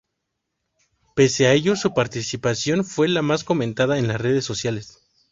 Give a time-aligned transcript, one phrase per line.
[1.15, 4.97] Pese a ello, su participación fue la más comentada en las redes sociales.